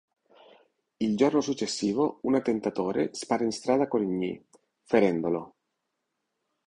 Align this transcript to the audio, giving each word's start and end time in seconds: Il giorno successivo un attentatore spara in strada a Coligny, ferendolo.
Il 0.97 1.15
giorno 1.15 1.41
successivo 1.41 2.17
un 2.23 2.33
attentatore 2.33 3.13
spara 3.13 3.43
in 3.43 3.51
strada 3.51 3.83
a 3.83 3.87
Coligny, 3.87 4.43
ferendolo. 4.81 5.55